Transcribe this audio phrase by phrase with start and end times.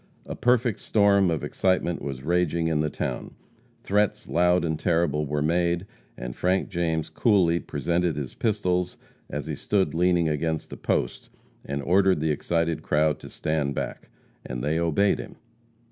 [0.25, 3.35] A perfect storm of excitement was raging in the town.
[3.83, 5.85] Threats loud and terrible were made,
[6.17, 8.97] and Frank James coolly presented his pistols
[9.29, 11.29] as he stood leaning against a post
[11.63, 14.09] and ordered the excited crowd to stand back,
[14.43, 15.35] and they obeyed him.